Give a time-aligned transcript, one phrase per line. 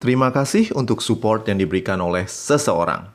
[0.00, 3.12] Terima kasih untuk support yang diberikan oleh seseorang.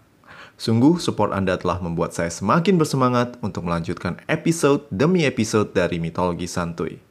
[0.54, 6.45] Sungguh, support Anda telah membuat saya semakin bersemangat untuk melanjutkan episode demi episode dari Mitologi
[6.45, 7.01] Santuy.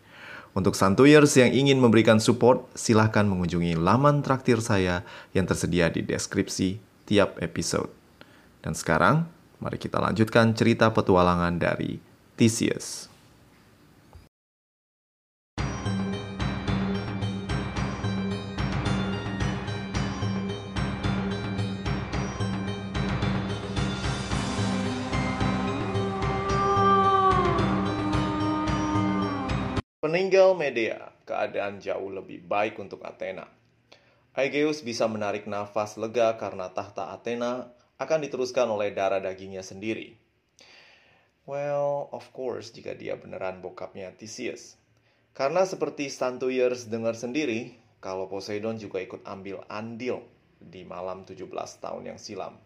[0.55, 5.03] Untuk Santuyers yang ingin memberikan support, silahkan mengunjungi laman traktir saya
[5.35, 6.79] yang tersedia di deskripsi
[7.11, 7.91] tiap episode.
[8.63, 9.27] Dan sekarang,
[9.59, 11.99] mari kita lanjutkan cerita petualangan dari
[12.39, 13.11] Theseus.
[30.05, 33.49] Peninggal Medea, keadaan jauh lebih baik untuk Athena.
[34.37, 40.13] Aegeus bisa menarik nafas lega karena tahta Athena akan diteruskan oleh darah dagingnya sendiri.
[41.49, 44.77] Well, of course jika dia beneran bokapnya Theseus.
[45.33, 47.73] Karena seperti Stantuyers dengar sendiri,
[48.05, 50.21] kalau Poseidon juga ikut ambil andil
[50.61, 51.49] di malam 17
[51.81, 52.61] tahun yang silam.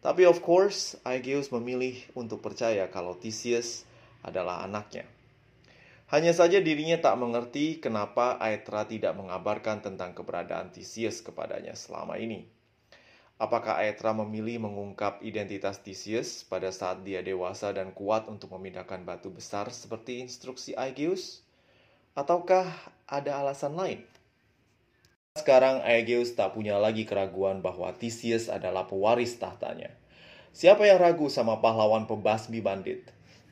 [0.00, 3.84] Tapi of course, Aegeus memilih untuk percaya kalau Theseus
[4.24, 5.04] adalah anaknya.
[6.06, 12.46] Hanya saja dirinya tak mengerti kenapa Aetra tidak mengabarkan tentang keberadaan Theseus kepadanya selama ini.
[13.42, 19.34] Apakah Aetra memilih mengungkap identitas Theseus pada saat dia dewasa dan kuat untuk memindahkan batu
[19.34, 21.42] besar seperti instruksi Aegeus?
[22.14, 22.70] Ataukah
[23.10, 24.06] ada alasan lain?
[25.36, 29.90] Sekarang Aegeus tak punya lagi keraguan bahwa Theseus adalah pewaris tahtanya.
[30.54, 33.10] Siapa yang ragu sama pahlawan pembasmi bandit,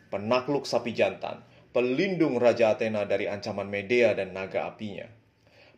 [0.09, 1.45] penakluk sapi jantan,
[1.75, 5.11] pelindung Raja Athena dari ancaman Medea dan naga apinya.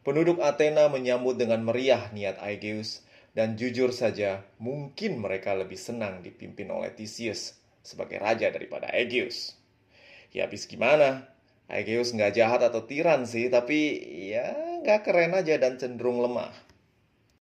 [0.05, 3.01] Penduduk Athena menyambut dengan meriah niat Aegeus,
[3.37, 9.57] dan jujur saja mungkin mereka lebih senang dipimpin oleh Theseus sebagai raja daripada Aegeus.
[10.33, 11.33] Ya habis gimana?
[11.69, 14.01] Aegeus nggak jahat atau tiran sih, tapi
[14.33, 14.53] ya
[14.85, 16.53] nggak keren aja dan cenderung lemah.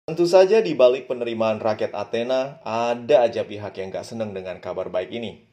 [0.05, 4.89] Tentu saja di balik penerimaan rakyat Athena, ada aja pihak yang nggak senang dengan kabar
[4.93, 5.44] baik ini.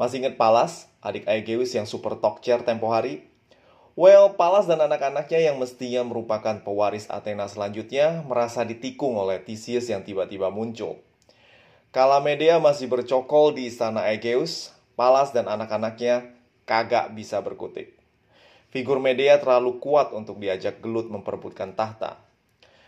[0.00, 3.20] Masih ingat Palas, adik Aegeus yang super chair tempo hari?
[3.92, 10.00] Well, Palas dan anak-anaknya yang mestinya merupakan pewaris Athena selanjutnya merasa ditikung oleh Theseus yang
[10.00, 11.04] tiba-tiba muncul.
[11.92, 16.32] Kala Medea masih bercokol di istana Aegeus, Palas dan anak-anaknya
[16.64, 17.92] kagak bisa berkutik.
[18.72, 22.16] Figur Medea terlalu kuat untuk diajak gelut memperebutkan tahta.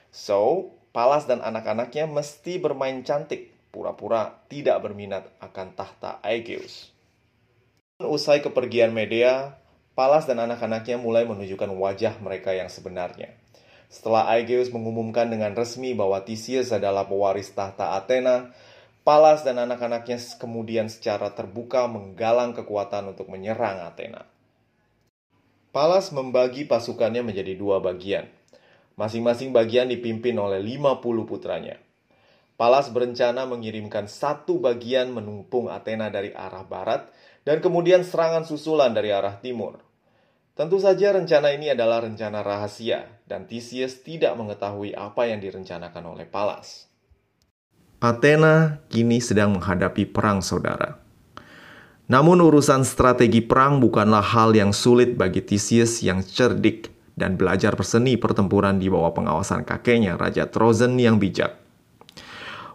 [0.09, 6.92] So, Palas dan anak-anaknya mesti bermain cantik, pura-pura tidak berminat akan tahta Aegeus.
[8.07, 9.59] Usai kepergian Medea,
[9.93, 13.37] Palas dan anak-anaknya mulai menunjukkan wajah mereka yang sebenarnya.
[13.93, 18.57] Setelah Aegeus mengumumkan dengan resmi bahwa Theseus adalah pewaris tahta Athena,
[19.03, 24.25] Palas dan anak-anaknya kemudian secara terbuka menggalang kekuatan untuk menyerang Athena.
[25.75, 28.31] Palas membagi pasukannya menjadi dua bagian.
[28.95, 31.83] Masing-masing bagian dipimpin oleh 50 putranya.
[32.55, 37.11] Palas berencana mengirimkan satu bagian menumpung Athena dari arah barat
[37.43, 39.83] dan kemudian serangan susulan dari arah timur.
[40.53, 46.29] Tentu saja rencana ini adalah rencana rahasia dan Theseus tidak mengetahui apa yang direncanakan oleh
[46.29, 46.93] Palas.
[48.03, 51.01] Athena kini sedang menghadapi perang saudara.
[52.11, 58.19] Namun urusan strategi perang bukanlah hal yang sulit bagi Theseus yang cerdik dan belajar berseni
[58.19, 61.62] pertempuran di bawah pengawasan kakeknya Raja Trozen yang bijak.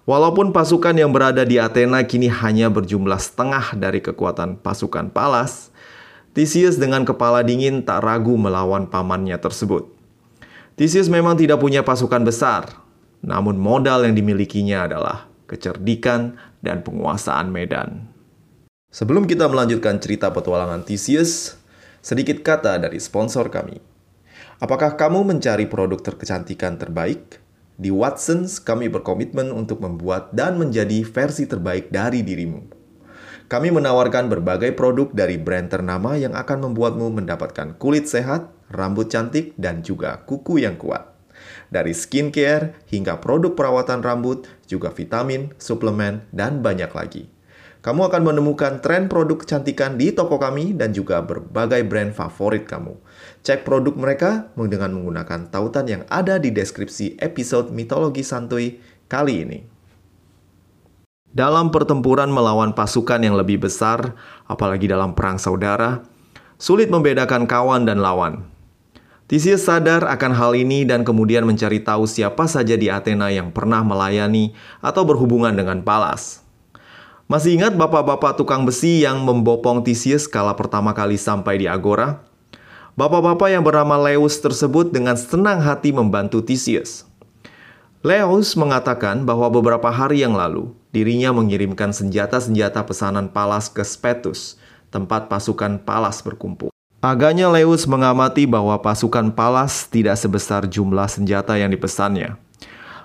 [0.08, 5.68] Walaupun pasukan yang berada di Athena kini hanya berjumlah setengah dari kekuatan pasukan Palas,
[6.32, 9.84] Theseus dengan kepala dingin tak ragu melawan pamannya tersebut.
[10.80, 12.88] Theseus memang tidak punya pasukan besar,
[13.20, 18.08] namun modal yang dimilikinya adalah kecerdikan dan penguasaan medan.
[18.88, 21.60] Sebelum kita melanjutkan cerita petualangan Theseus,
[22.00, 23.84] sedikit kata dari sponsor kami.
[24.64, 27.44] Apakah kamu mencari produk terkecantikan terbaik?
[27.78, 32.66] Di Watsons, kami berkomitmen untuk membuat dan menjadi versi terbaik dari dirimu.
[33.46, 39.54] Kami menawarkan berbagai produk dari brand ternama yang akan membuatmu mendapatkan kulit sehat, rambut cantik,
[39.62, 41.06] dan juga kuku yang kuat.
[41.70, 47.30] Dari skincare hingga produk perawatan rambut, juga vitamin, suplemen, dan banyak lagi.
[47.86, 52.98] Kamu akan menemukan tren produk kecantikan di toko kami dan juga berbagai brand favorit kamu.
[53.48, 59.64] Cek produk mereka dengan menggunakan tautan yang ada di deskripsi episode Mitologi Santuy kali ini.
[61.32, 64.20] Dalam pertempuran melawan pasukan yang lebih besar,
[64.52, 66.04] apalagi dalam perang saudara,
[66.60, 68.44] sulit membedakan kawan dan lawan.
[69.32, 73.80] Theseus sadar akan hal ini dan kemudian mencari tahu siapa saja di Athena yang pernah
[73.80, 74.52] melayani
[74.84, 76.44] atau berhubungan dengan Palas.
[77.32, 82.27] Masih ingat bapak-bapak tukang besi yang membopong Theseus kala pertama kali sampai di Agora?
[82.98, 87.06] Bapak-bapak yang bernama Leus tersebut dengan senang hati membantu Theseus.
[88.02, 94.58] Leos mengatakan bahwa beberapa hari yang lalu dirinya mengirimkan senjata-senjata pesanan Palas ke Spetus,
[94.90, 96.74] tempat pasukan Palas berkumpul.
[96.98, 102.34] Agaknya Leus mengamati bahwa pasukan Palas tidak sebesar jumlah senjata yang dipesannya.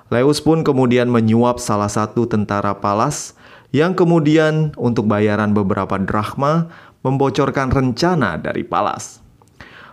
[0.08, 3.36] Leus pun kemudian menyuap salah satu tentara Palas
[3.76, 6.72] yang kemudian untuk bayaran beberapa drachma
[7.04, 9.21] membocorkan rencana dari Palas.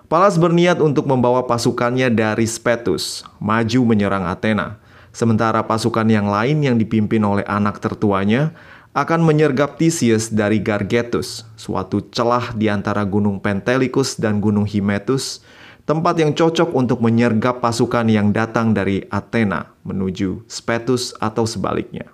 [0.09, 4.81] Palas berniat untuk membawa pasukannya dari Spetus, maju menyerang Athena,
[5.13, 8.57] sementara pasukan yang lain yang dipimpin oleh anak tertuanya
[8.97, 15.45] akan menyergap Theseus dari Gargetus, suatu celah di antara Gunung Pentelicus dan Gunung Hymettus,
[15.85, 22.09] tempat yang cocok untuk menyergap pasukan yang datang dari Athena menuju Spetus atau sebaliknya.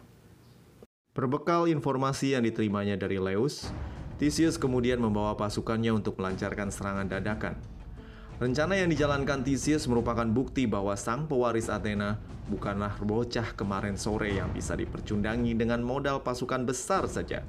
[1.16, 3.72] Berbekal informasi yang diterimanya dari Leus,
[4.20, 7.75] Theseus kemudian membawa pasukannya untuk melancarkan serangan dadakan.
[8.36, 12.20] Rencana yang dijalankan Theseus merupakan bukti bahwa sang pewaris Athena
[12.52, 17.48] bukanlah bocah kemarin sore yang bisa dipercundangi dengan modal pasukan besar saja.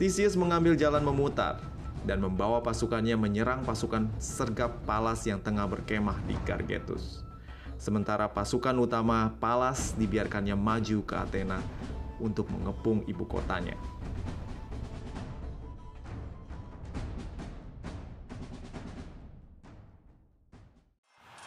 [0.00, 1.60] Theseus mengambil jalan memutar
[2.08, 7.20] dan membawa pasukannya menyerang pasukan sergap Palas yang tengah berkemah di Gargetus.
[7.76, 11.60] Sementara pasukan utama Palas dibiarkannya maju ke Athena
[12.16, 13.76] untuk mengepung ibu kotanya.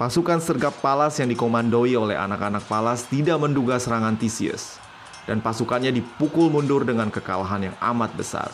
[0.02, 4.82] Pasukan sergap Palas yang dikomandoi oleh anak-anak Palas tidak menduga serangan Theseus,
[5.30, 8.50] dan pasukannya dipukul mundur dengan kekalahan yang amat besar.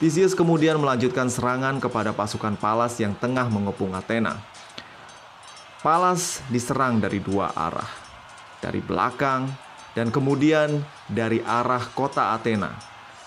[0.00, 4.40] Theseus kemudian melanjutkan serangan kepada pasukan Palas yang tengah mengepung Athena.
[5.84, 7.92] Palas diserang dari dua arah,
[8.64, 9.52] dari belakang
[9.92, 12.72] dan kemudian dari arah kota Athena,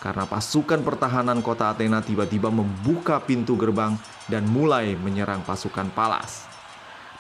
[0.02, 3.94] karena pasukan pertahanan kota Athena tiba-tiba membuka pintu gerbang
[4.26, 6.55] dan mulai menyerang pasukan Palas.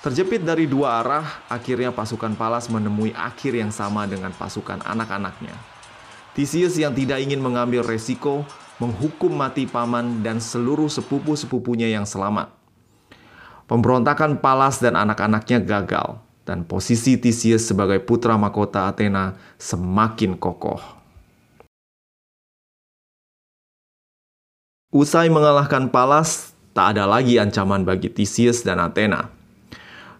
[0.06, 5.57] Terjepit dari dua arah, akhirnya pasukan Palas menemui akhir yang sama dengan pasukan anak-anaknya.
[6.38, 8.46] Theseus yang tidak ingin mengambil resiko
[8.78, 12.54] menghukum mati paman dan seluruh sepupu-sepupunya yang selamat.
[13.66, 20.86] Pemberontakan Palas dan anak-anaknya gagal, dan posisi Theseus sebagai putra mahkota Athena semakin kokoh.
[24.94, 29.35] Usai mengalahkan Palas, tak ada lagi ancaman bagi Theseus dan Athena.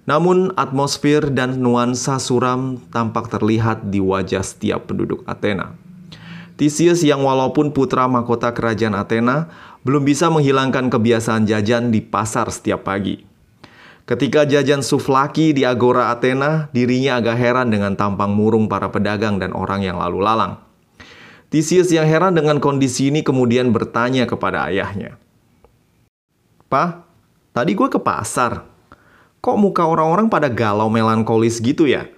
[0.06, 5.74] Namun atmosfer dan nuansa suram tampak terlihat di wajah setiap penduduk Athena.
[6.56, 9.50] Theseus yang walaupun putra mahkota kerajaan Athena
[9.81, 13.25] belum bisa menghilangkan kebiasaan jajan di pasar setiap pagi.
[14.06, 19.50] Ketika jajan suflaki di Agora Athena, dirinya agak heran dengan tampang murung para pedagang dan
[19.58, 20.62] orang yang lalu lalang.
[21.50, 25.18] Theseus yang heran dengan kondisi ini kemudian bertanya kepada ayahnya.
[26.69, 27.01] "Pak,
[27.58, 28.75] tadi gue ke pasar,
[29.46, 32.10] Kok muka orang-orang pada galau melankolis gitu ya?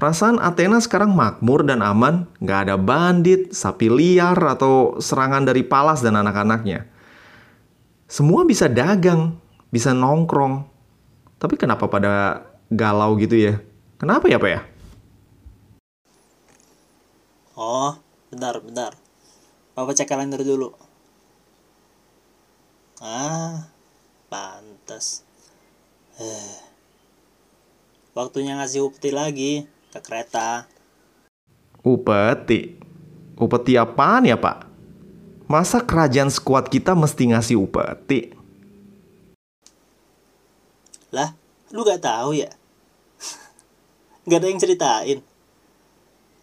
[0.00, 6.00] Perasaan Athena sekarang makmur dan aman, nggak ada bandit, sapi liar, atau serangan dari Palas
[6.00, 6.88] dan anak-anaknya.
[8.08, 9.36] Semua bisa dagang,
[9.68, 10.64] bisa nongkrong.
[11.36, 13.60] Tapi kenapa pada galau gitu ya?
[14.00, 14.60] Kenapa ya Pak ya?
[17.60, 17.92] Oh,
[18.32, 18.96] bentar.
[19.76, 20.72] Bapak cek kalender dulu.
[23.04, 23.68] Ah,
[24.32, 25.28] pantas.
[26.20, 26.56] Eh,
[28.12, 30.68] waktunya ngasih upeti lagi ke kereta.
[31.80, 32.76] Upeti?
[33.40, 34.68] Upeti apaan ya pak?
[35.48, 38.36] Masa kerajaan sekuat kita mesti ngasih upeti?
[41.16, 41.32] Lah,
[41.72, 42.52] lu gak tahu ya?
[44.28, 45.18] gak ada yang ceritain.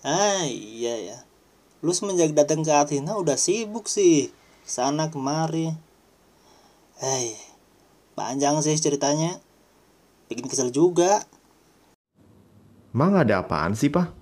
[0.02, 1.18] Ah iya ya.
[1.86, 4.34] Lu semenjak datang ke Athena udah sibuk sih.
[4.66, 5.74] Sana kemari.
[7.00, 7.38] Hei,
[8.18, 9.40] panjang sih ceritanya
[10.30, 11.26] bikin kesel juga.
[12.94, 14.14] Mang ada apaan sih, Pak?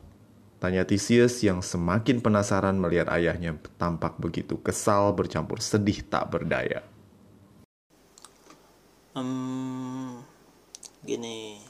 [0.58, 6.82] Tanya Theseus yang semakin penasaran melihat ayahnya tampak begitu kesal bercampur sedih tak berdaya.
[9.14, 10.26] Hmm,
[11.06, 11.62] gini,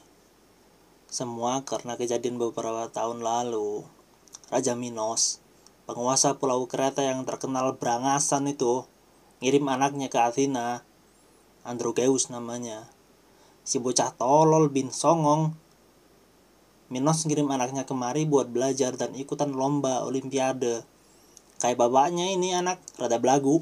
[1.11, 3.83] semua karena kejadian beberapa tahun lalu.
[4.47, 5.43] Raja Minos,
[5.83, 8.87] penguasa pulau kereta yang terkenal berangasan itu,
[9.43, 10.87] ngirim anaknya ke Athena,
[11.67, 12.87] Androgeus namanya
[13.67, 15.51] si bocah tolol bin songong
[16.87, 20.87] Minos ngirim anaknya kemari buat belajar dan ikutan lomba olimpiade.
[21.59, 23.59] Kayak bapaknya ini anak rada belagu.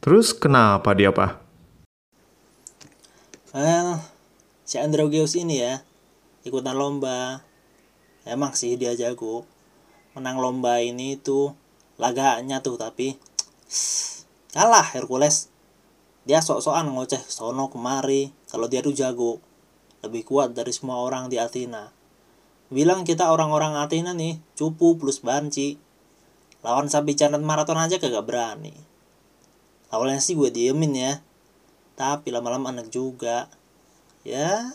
[0.00, 1.44] Terus kenapa dia, Pak?
[3.52, 4.00] Well,
[4.64, 5.84] si Androgeus ini ya,
[6.48, 7.44] ikutan lomba.
[8.24, 9.44] Emang sih dia jago.
[10.16, 11.52] Menang lomba ini tuh
[12.00, 13.20] laganya tuh tapi
[14.56, 15.52] kalah Hercules.
[16.24, 19.42] Dia sok-sokan ngoceh sono kemari kalau dia tuh jago.
[20.06, 21.90] Lebih kuat dari semua orang di Athena.
[22.70, 25.74] bilang kita orang-orang Athena nih cupu plus banci.
[26.62, 28.70] Lawan sapi jantan maraton aja kagak berani.
[29.90, 31.18] Awalnya sih gue diemin ya.
[31.98, 33.50] Tapi lama-lama anak juga.
[34.22, 34.70] Ya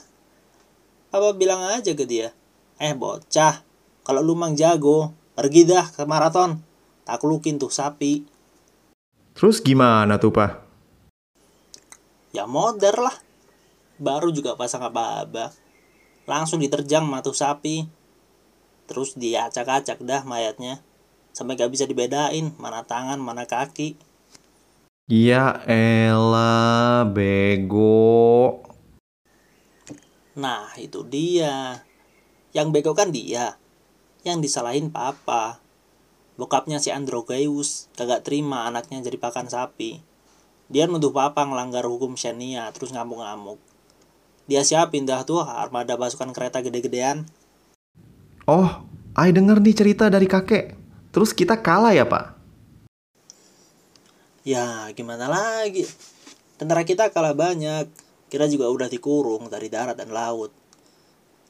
[1.15, 2.35] apa bilang aja ke dia.
[2.83, 3.63] Eh bocah
[4.03, 6.59] kalau lu mang jago pergi dah ke maraton.
[7.07, 8.27] Taklukin tuh sapi.
[9.39, 10.69] Terus gimana tuh, Pak?
[12.29, 13.15] ya modern lah
[13.99, 15.69] baru juga pasang apa-apa
[16.29, 17.89] langsung diterjang matu sapi.
[18.85, 20.85] Terus diacak-acak dah mayatnya.
[21.33, 23.97] Sampai gak bisa dibedain mana tangan mana kaki.
[25.09, 28.61] Ya elah, bego.
[30.37, 31.81] nah itu dia.
[32.53, 33.57] Yang bego kan dia.
[34.21, 35.57] Yang disalahin papa.
[36.37, 39.99] Bokapnya si Androgeus kagak terima anaknya jadi pakan sapi.
[40.69, 43.68] Dia nuduh papa ngelanggar hukum Xenia terus ngamuk-ngamuk
[44.49, 47.29] dia siapin dah tuh armada pasukan kereta gede-gedean
[48.49, 48.81] Oh,
[49.13, 50.73] I denger nih cerita dari kakek.
[51.13, 52.33] Terus kita kalah ya, Pak?
[54.41, 55.85] Ya gimana lagi
[56.57, 57.85] Tentara kita kalah banyak
[58.31, 60.49] Kita juga udah dikurung dari darat dan laut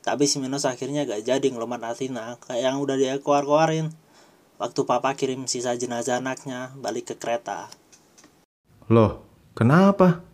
[0.03, 3.93] Tapi si Minos akhirnya gak jadi ngelomat Athena Kayak yang udah dia keluar-keluarin
[4.59, 7.71] Waktu papa kirim sisa jenazah anaknya balik ke kereta
[8.89, 9.23] Loh,
[9.55, 10.25] kenapa?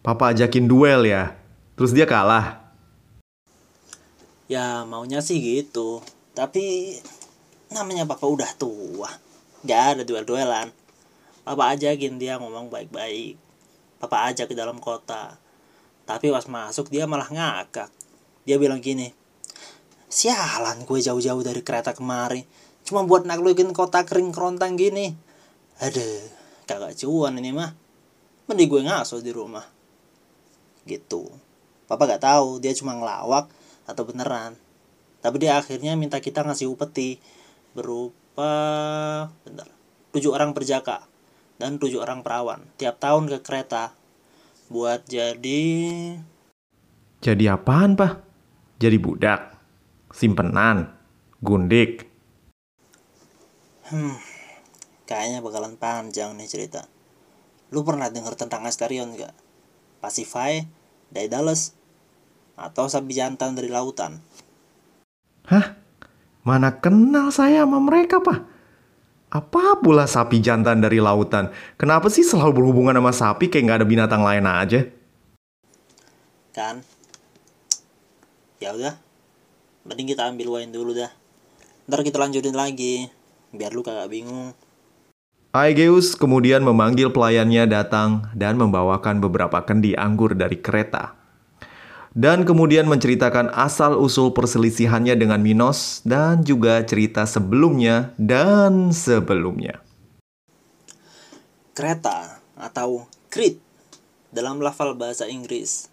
[0.00, 1.39] Papa ajakin duel ya?
[1.80, 2.60] Terus dia kalah?
[4.52, 6.04] Ya maunya sih gitu.
[6.36, 6.92] Tapi
[7.72, 9.08] namanya papa udah tua.
[9.64, 10.76] Gak ada duel-duelan.
[11.40, 13.40] Papa ajakin dia ngomong baik-baik.
[13.96, 15.40] Papa ajak ke dalam kota.
[16.04, 17.88] Tapi pas masuk dia malah ngakak.
[18.44, 19.16] Dia bilang gini
[20.04, 22.44] Sialan gue jauh-jauh dari kereta kemari.
[22.84, 25.16] Cuma buat naklukin kota kering kerontang gini.
[25.80, 26.28] Aduh
[26.68, 27.72] Kagak cuan ini mah.
[28.52, 29.64] Mending gue ngaso di rumah.
[30.84, 31.48] Gitu
[31.90, 33.50] Papa gak tahu dia cuma ngelawak
[33.90, 34.54] atau beneran
[35.18, 37.18] tapi dia akhirnya minta kita ngasih upeti
[37.74, 38.54] berupa
[39.42, 39.66] bentar
[40.14, 41.02] tujuh orang perjaka
[41.58, 43.90] dan tujuh orang perawan tiap tahun ke kereta
[44.70, 45.66] buat jadi
[47.20, 48.12] Jadi apaan, Pak?
[48.80, 49.52] Jadi budak?
[50.14, 50.88] Simpenan?
[51.42, 52.06] Gundik?
[53.90, 54.14] hmm
[55.10, 56.86] kayaknya bakalan panjang nih cerita
[57.74, 59.34] lu pernah denger tentang Asterion gak?
[60.02, 60.62] Pacify,
[61.10, 61.74] Daedalus,
[62.60, 64.20] atau sapi jantan dari lautan
[65.48, 65.80] Hah?
[66.46, 68.38] Mana kenal saya sama mereka, Pak?
[69.34, 71.50] Apa pula sapi jantan dari lautan?
[71.74, 74.80] Kenapa sih selalu berhubungan sama sapi kayak nggak ada binatang lain aja?
[76.50, 76.82] kan
[78.58, 78.94] ya udah
[79.86, 81.08] mending kita ambil wine dulu dah
[81.86, 83.06] ntar kita lanjutin lagi
[83.54, 84.52] biar lu kagak bingung
[85.50, 91.18] Aegeus kemudian memanggil pelayannya datang dan membawakan beberapa kendi anggur dari kereta.
[92.10, 99.78] Dan kemudian menceritakan asal-usul perselisihannya dengan Minos dan juga cerita sebelumnya dan sebelumnya.
[101.70, 103.62] Kreta atau Crete
[104.34, 105.86] dalam lafal bahasa Inggris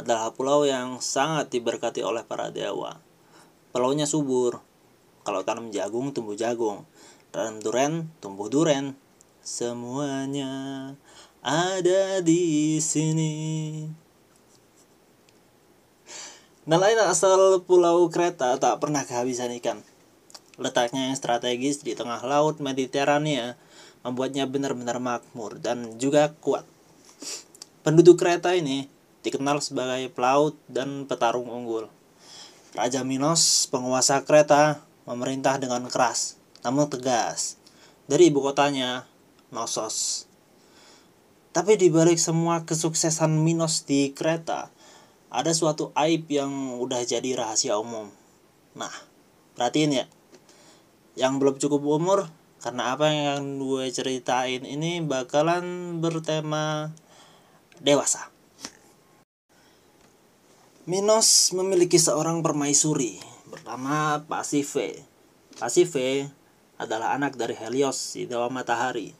[0.00, 2.96] adalah pulau yang sangat diberkati oleh para dewa.
[3.68, 4.64] Pulaunya subur.
[5.20, 6.88] Kalau tanam jagung, tumbuh jagung.
[7.28, 8.96] Tanam duren, tumbuh duren.
[9.44, 10.96] Semuanya
[11.44, 13.36] ada di sini.
[16.68, 19.80] Dan lain asal pulau Kreta tak pernah kehabisan ikan.
[20.60, 23.56] Letaknya yang strategis di tengah laut Mediterania
[24.04, 26.68] membuatnya benar-benar makmur dan juga kuat.
[27.80, 28.84] Penduduk Kreta ini
[29.24, 31.88] dikenal sebagai pelaut dan petarung unggul.
[32.76, 37.56] Raja Minos, penguasa Kreta, memerintah dengan keras, namun tegas.
[38.12, 39.08] Dari ibu kotanya,
[39.48, 40.28] Nosos.
[41.56, 44.68] Tapi di balik semua kesuksesan Minos di Kreta,
[45.28, 48.08] ada suatu aib yang udah jadi rahasia umum.
[48.72, 48.92] Nah,
[49.56, 50.06] perhatiin ya.
[51.18, 56.90] Yang belum cukup umur, karena apa yang gue ceritain ini bakalan bertema
[57.78, 58.32] dewasa.
[60.88, 63.20] Minos memiliki seorang permaisuri
[63.52, 65.04] bernama Pasife.
[65.60, 66.32] Pasife
[66.80, 69.12] adalah anak dari Helios, si dewa matahari.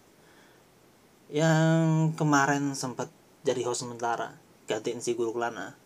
[1.29, 3.13] Yang kemarin sempat
[3.45, 5.77] jadi host sementara, gantiin si Guru Klana.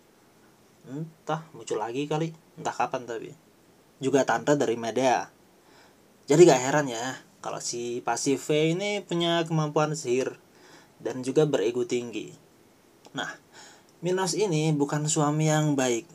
[0.82, 3.30] Entah, muncul lagi kali, entah kapan tapi.
[4.02, 5.30] Juga tante dari Medea.
[6.26, 10.38] Jadi gak heran ya, kalau si Pasife ini punya kemampuan sihir
[11.02, 12.34] dan juga berego tinggi.
[13.14, 13.30] Nah,
[14.02, 16.06] Minos ini bukan suami yang baik.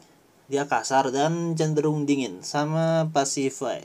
[0.48, 3.84] Dia kasar dan cenderung dingin sama Pasifae.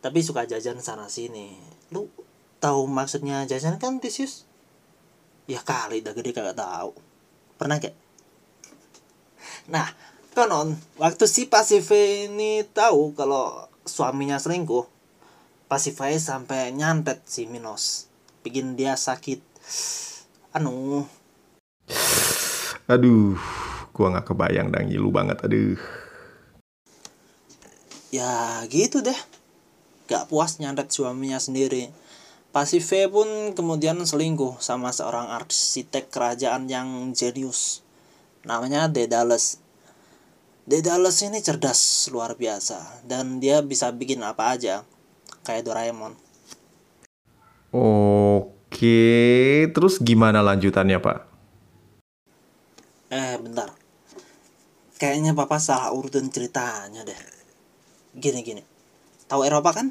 [0.00, 1.56] Tapi suka jajan sana sini.
[1.92, 2.08] Lu
[2.60, 4.48] tahu maksudnya jajan kan Tisius?
[5.44, 6.96] Ya kali dah gede kagak tahu.
[7.60, 8.03] Pernah gak?
[9.64, 9.88] Nah,
[10.36, 14.84] konon waktu si Pasive ini tahu kalau suaminya selingkuh
[15.64, 18.06] Pasive sampai nyantet si Minos.
[18.44, 19.40] Bikin dia sakit.
[20.52, 21.08] Anu.
[22.84, 23.40] Aduh,
[23.96, 25.40] gua nggak kebayang dan ngilu banget.
[25.40, 25.80] Aduh.
[28.14, 29.16] ya gitu deh.
[30.06, 31.88] Gak puas nyantet suaminya sendiri.
[32.52, 37.83] Pasive pun kemudian selingkuh sama seorang arsitek kerajaan yang jenius
[38.44, 39.60] namanya Daedalus
[40.64, 44.84] Daedalus ini cerdas luar biasa dan dia bisa bikin apa aja
[45.44, 46.24] kayak Doraemon
[47.74, 51.18] Oke, terus gimana lanjutannya, Pak?
[53.10, 53.74] Eh, bentar.
[54.94, 57.18] Kayaknya papa salah urutan ceritanya deh.
[58.14, 58.62] Gini-gini.
[59.26, 59.90] Tahu Eropa kan?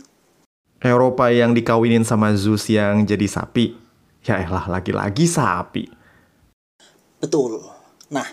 [0.80, 3.76] Eropa yang dikawinin sama Zeus yang jadi sapi.
[4.24, 5.84] Ya elah, lagi-lagi sapi.
[7.20, 7.68] Betul.
[8.16, 8.28] Nah,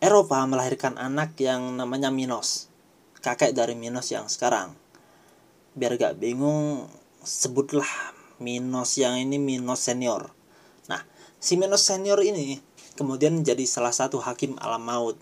[0.00, 2.72] Eropa melahirkan anak yang namanya Minos.
[3.20, 4.72] Kakek dari Minos yang sekarang.
[5.76, 6.88] Biar gak bingung,
[7.20, 10.32] sebutlah Minos yang ini Minos senior.
[10.88, 11.04] Nah,
[11.36, 12.64] si Minos senior ini
[12.96, 15.20] kemudian jadi salah satu hakim alam maut.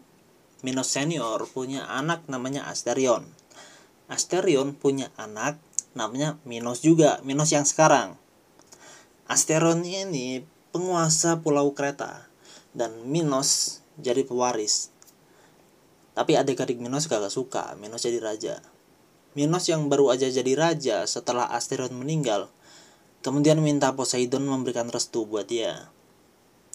[0.62, 3.26] Minos senior punya anak namanya Asterion.
[4.06, 5.58] Asterion punya anak
[5.99, 8.14] namanya Minos juga, Minos yang sekarang.
[9.26, 12.30] Asterion ini penguasa pulau Kreta
[12.78, 14.94] dan Minos jadi pewaris.
[16.14, 18.62] Tapi adik-adik Minos gak suka, Minos jadi raja.
[19.36, 22.50] Minos yang baru aja jadi raja setelah Asterion meninggal
[23.18, 25.90] Kemudian minta Poseidon memberikan restu buat dia.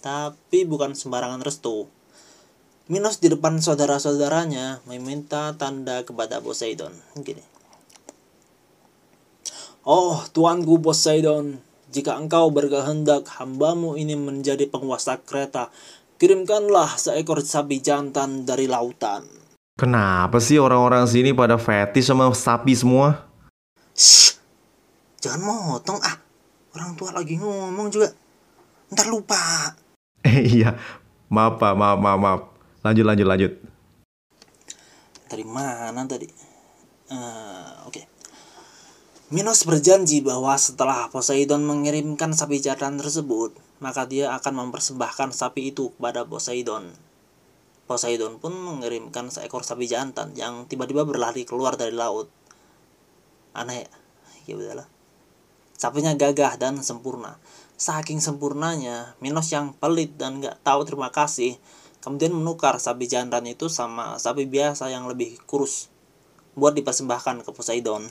[0.03, 1.87] Tapi bukan sembarangan restu.
[2.91, 6.91] Minos di depan saudara-saudaranya meminta tanda kepada Poseidon.
[7.15, 7.39] Gini.
[9.87, 11.63] Oh, tuanku Poseidon,
[11.95, 15.71] jika engkau berkehendak hambamu ini menjadi penguasa kereta,
[16.23, 19.27] kirimkanlah seekor sapi jantan dari lautan.
[19.75, 23.27] Kenapa sih orang-orang sini pada fetish sama sapi semua?
[23.91, 24.39] Shh,
[25.19, 26.15] jangan motong ah.
[26.71, 28.07] Orang tua lagi ngomong juga.
[28.87, 29.35] Ntar lupa.
[30.23, 30.79] Eh iya,
[31.27, 32.41] maaf pak, maaf, maaf, maaf.
[32.79, 33.51] Lanjut, lanjut, lanjut.
[35.27, 36.31] Dari mana tadi?
[37.11, 37.99] Uh, Oke.
[37.99, 38.03] Okay.
[39.27, 45.93] Minos berjanji bahwa setelah Poseidon mengirimkan sapi jantan tersebut, maka dia akan mempersembahkan sapi itu
[45.95, 46.93] kepada Poseidon.
[47.89, 52.31] Poseidon pun mengirimkan seekor sapi jantan yang tiba-tiba berlari keluar dari laut.
[53.53, 53.85] Aneh,
[54.49, 54.87] ya udahlah.
[55.75, 57.35] Sapinya gagah dan sempurna.
[57.75, 61.59] Saking sempurnanya, Minos yang pelit dan gak tahu terima kasih,
[61.99, 65.91] kemudian menukar sapi jantan itu sama sapi biasa yang lebih kurus,
[66.55, 68.07] buat dipersembahkan ke Poseidon.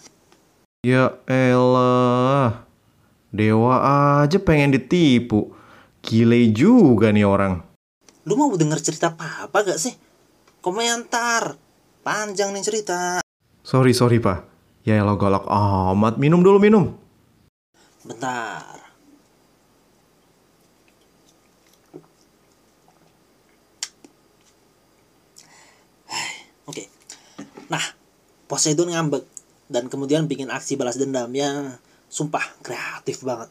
[0.85, 2.67] Ya elah,
[3.33, 3.81] dewa
[4.23, 5.57] aja pengen ditipu.
[6.05, 7.65] Gile juga nih orang.
[8.29, 9.97] Lu mau denger cerita apa-apa gak sih?
[10.63, 11.59] Komentar.
[12.05, 13.19] Panjang nih cerita.
[13.65, 14.47] Sorry, sorry, Pak.
[14.83, 16.19] Ya elah galak amat.
[16.19, 16.95] Minum dulu, minum.
[18.03, 18.83] Bentar.
[26.67, 26.87] Oke.
[26.87, 26.87] Okay.
[27.71, 27.83] Nah,
[28.51, 29.23] Poseidon ngambek
[29.71, 31.79] dan kemudian bikin aksi balas dendam yang
[32.13, 33.49] sumpah kreatif banget.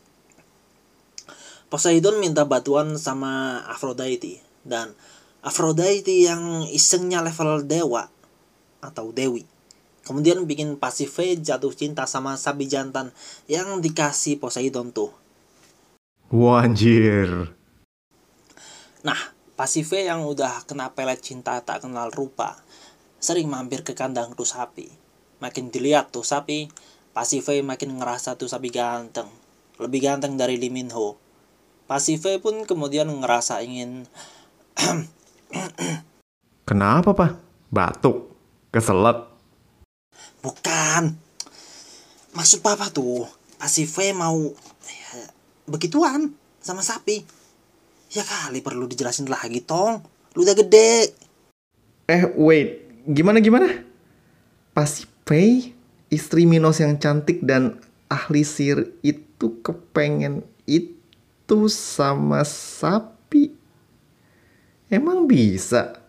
[1.73, 4.93] Poseidon minta bantuan sama Aphrodite dan
[5.41, 8.05] Aphrodite yang isengnya level dewa
[8.85, 9.49] atau dewi
[10.01, 13.13] Kemudian bikin Pasive jatuh cinta sama sapi jantan
[13.45, 15.13] yang dikasih Poseidon tuh.
[16.33, 17.53] Wah anjir.
[19.05, 19.19] Nah,
[19.53, 22.57] Pasive yang udah kena pelet cinta tak kenal rupa,
[23.21, 24.89] sering mampir ke kandang tuh sapi.
[25.37, 26.65] Makin dilihat tuh sapi,
[27.11, 29.27] Pasive makin ngerasa tuh sapi ganteng.
[29.75, 31.19] Lebih ganteng dari Lee Min Ho.
[31.83, 34.07] Pasive pun kemudian ngerasa ingin...
[36.69, 37.31] Kenapa, Pak?
[37.67, 38.31] Batuk?
[38.71, 39.27] Keselak?
[40.39, 41.19] Bukan.
[42.31, 43.27] Maksud papa tuh,
[43.59, 44.55] Pasive mau
[44.87, 45.11] ya,
[45.67, 46.31] begituan
[46.63, 47.27] sama sapi.
[48.15, 49.99] Ya kali perlu dijelasin lagi, Tong.
[50.39, 51.11] Lu udah gede.
[52.07, 52.87] Eh, wait.
[53.03, 53.67] Gimana gimana?
[54.71, 55.75] Pasive,
[56.11, 57.79] istri Minos yang cantik dan
[58.11, 63.55] ahli sihir itu kepengen itu sama sapi.
[64.91, 66.03] Emang bisa?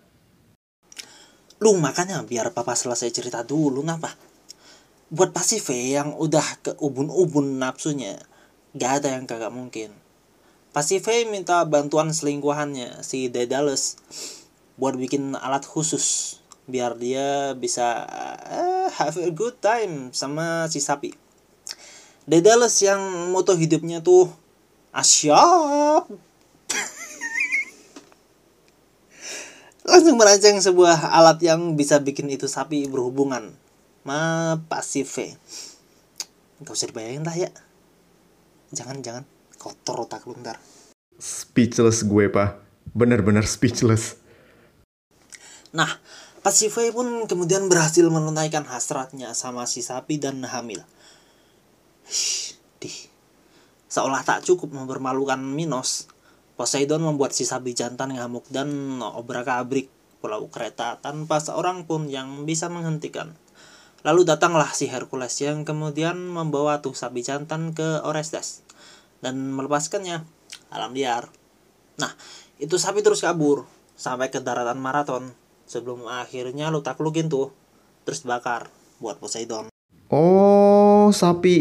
[1.62, 4.10] Lu makanya biar papa selesai cerita dulu ngapa?
[5.14, 8.18] Buat Pasive yang udah ke ubun-ubun nafsunya,
[8.74, 9.94] gak ada yang kagak mungkin.
[10.74, 14.02] Pasive minta bantuan selingkuhannya, si Daedalus,
[14.74, 18.06] buat bikin alat khusus biar dia bisa
[18.46, 21.10] uh, have a good time sama si sapi.
[22.22, 24.30] Daedalus yang moto hidupnya tuh
[24.94, 26.06] asyap
[29.90, 33.58] langsung merancang sebuah alat yang bisa bikin itu sapi berhubungan.
[34.06, 35.34] Ma pasive.
[36.62, 37.50] Gak usah dibayangin lah ya.
[38.70, 39.24] Jangan, jangan.
[39.58, 40.58] Kotor otak lu ntar.
[41.18, 42.62] Speechless gue, Pak.
[42.94, 44.18] Bener-bener speechless.
[45.70, 46.02] Nah,
[46.42, 50.82] Pasive pun kemudian berhasil menunaikan hasratnya sama si sapi dan hamil.
[53.86, 56.10] Seolah tak cukup mempermalukan Minos,
[56.58, 59.86] Poseidon membuat si sapi jantan ngamuk dan obrak-abrik
[60.18, 63.38] pulau kereta tanpa seorang pun yang bisa menghentikan.
[64.02, 68.66] Lalu datanglah si Hercules yang kemudian membawa tuh sapi jantan ke Orestes
[69.22, 70.26] dan melepaskannya
[70.74, 71.30] alam liar.
[72.02, 72.10] Nah,
[72.58, 73.62] itu sapi terus kabur
[73.94, 75.41] sampai ke daratan Maraton
[75.72, 77.48] sebelum akhirnya lu taklukin tuh
[78.04, 78.68] terus bakar
[79.00, 79.72] buat Poseidon.
[80.12, 81.56] Oh, sapi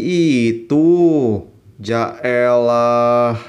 [0.52, 0.84] itu.
[1.80, 3.40] Jaelah.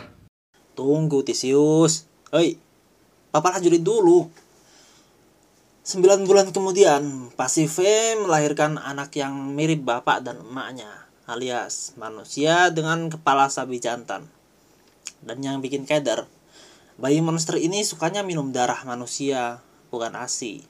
[0.72, 2.08] Tunggu Tisius.
[2.32, 2.56] Hei,
[3.36, 4.32] papa lanjutin dulu.
[5.84, 13.52] Sembilan bulan kemudian, Pasive melahirkan anak yang mirip bapak dan emaknya, alias manusia dengan kepala
[13.52, 14.32] sapi jantan.
[15.20, 16.24] Dan yang bikin keder,
[16.96, 19.60] bayi monster ini sukanya minum darah manusia,
[19.94, 20.66] bukan ASI.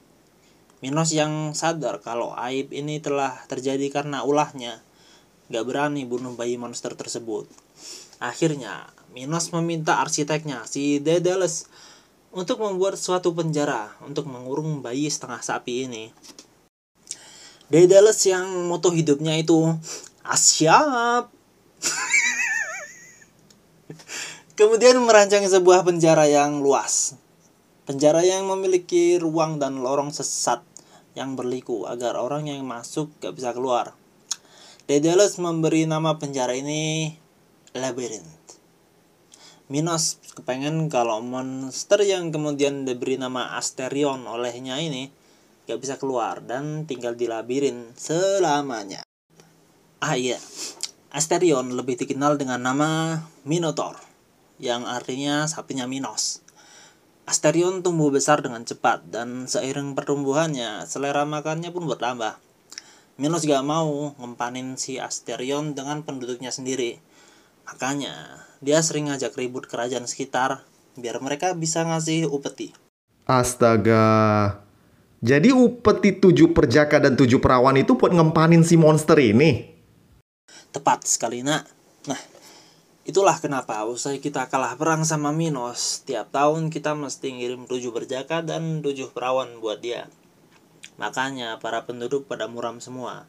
[0.84, 4.84] Minos yang sadar kalau aib ini telah terjadi karena ulahnya,
[5.48, 7.48] gak berani bunuh bayi monster tersebut.
[8.20, 11.72] Akhirnya, Minos meminta arsiteknya, si Daedalus,
[12.36, 16.12] untuk membuat suatu penjara untuk mengurung bayi setengah sapi ini.
[17.72, 19.56] Daedalus yang moto hidupnya itu
[20.20, 21.32] asyap.
[24.58, 27.23] Kemudian merancang sebuah penjara yang luas.
[27.84, 30.64] Penjara yang memiliki ruang dan lorong sesat
[31.12, 33.92] yang berliku agar orang yang masuk gak bisa keluar.
[34.88, 37.12] Daedalus memberi nama penjara ini
[37.76, 38.56] Labyrinth.
[39.68, 45.08] Minos kepengen kalau monster yang kemudian diberi nama Asterion olehnya ini
[45.64, 49.04] gak bisa keluar dan tinggal di labirin selamanya.
[50.04, 50.36] Ah iya,
[51.12, 53.96] Asterion lebih dikenal dengan nama Minotaur,
[54.60, 56.43] yang artinya sapinya Minos.
[57.24, 62.36] Asterion tumbuh besar dengan cepat dan seiring pertumbuhannya, selera makannya pun bertambah.
[63.16, 67.00] Minos gak mau ngempanin si Asterion dengan penduduknya sendiri.
[67.64, 70.68] Makanya, dia sering ngajak ribut kerajaan sekitar
[71.00, 72.76] biar mereka bisa ngasih upeti.
[73.24, 74.60] Astaga.
[75.24, 79.72] Jadi upeti tujuh perjaka dan tujuh perawan itu buat ngempanin si monster ini?
[80.68, 81.64] Tepat sekali, nak.
[82.04, 82.20] Nah,
[83.04, 88.40] itulah kenapa usai kita kalah perang sama Minos, tiap tahun kita mesti ngirim tujuh perjaka
[88.40, 90.08] dan tujuh perawan buat dia.
[90.96, 93.28] Makanya para penduduk pada muram semua.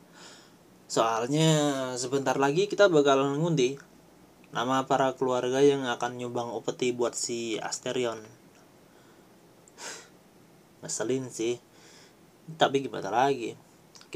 [0.85, 3.75] Soalnya sebentar lagi kita bakal ngundi
[4.55, 8.23] nama para keluarga yang akan nyumbang upeti buat si Asterion
[10.79, 11.59] ngeselin sih
[12.55, 13.59] tapi gimana lagi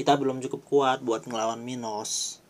[0.00, 2.40] kita belum cukup kuat buat ngelawan Minos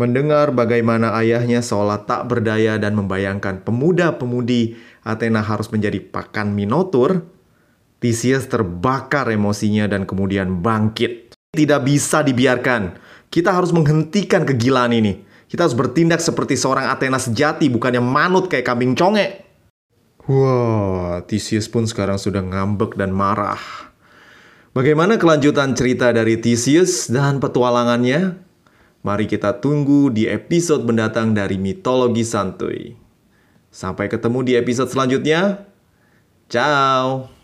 [0.00, 7.28] Mendengar bagaimana ayahnya seolah tak berdaya dan membayangkan pemuda-pemudi Athena harus menjadi pakan Minotur,
[8.00, 11.36] Theseus terbakar emosinya dan kemudian bangkit.
[11.52, 12.96] Tidak bisa dibiarkan.
[13.28, 15.20] Kita harus menghentikan kegilaan ini.
[15.44, 19.44] Kita harus bertindak seperti seorang Athena sejati, bukannya manut kayak kambing conge.
[20.24, 23.60] Wah, Theseus pun sekarang sudah ngambek dan marah.
[24.72, 28.40] Bagaimana kelanjutan cerita dari Theseus dan petualangannya?
[29.02, 32.94] Mari kita tunggu di episode mendatang dari Mitologi Santuy.
[33.74, 35.66] Sampai ketemu di episode selanjutnya.
[36.46, 37.41] Ciao.